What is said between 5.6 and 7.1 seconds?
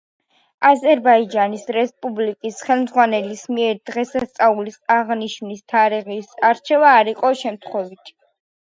თარიღის არჩევა